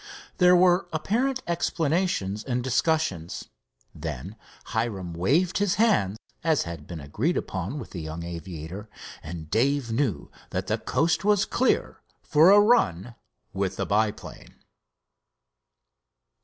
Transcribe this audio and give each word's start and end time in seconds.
There 0.39 0.55
were 0.55 0.87
apparent 0.91 1.43
explanations 1.45 2.43
and 2.43 2.63
discussions. 2.63 3.49
Then 3.93 4.35
Hiram 4.73 5.13
waved 5.13 5.59
his 5.59 5.75
hand 5.75 6.17
as 6.43 6.63
had 6.63 6.87
been 6.87 6.99
agreed 6.99 7.37
on 7.53 7.77
with 7.77 7.91
the 7.91 8.01
young 8.01 8.23
aviator, 8.23 8.89
and 9.21 9.51
Dave 9.51 9.91
knew 9.91 10.31
that 10.49 10.65
the 10.65 10.79
coast 10.79 11.23
was 11.23 11.45
clear 11.45 12.01
for 12.23 12.49
a 12.49 12.59
run 12.59 13.13
with 13.53 13.75
the 13.75 13.85
biplane. 13.85 14.55